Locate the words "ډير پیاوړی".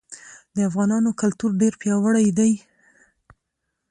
1.61-2.27